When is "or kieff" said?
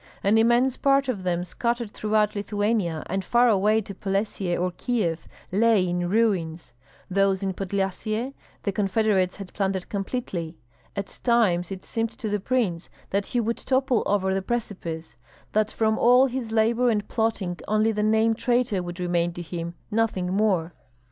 4.57-5.27